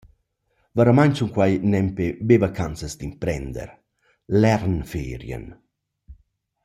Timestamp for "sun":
1.17-1.29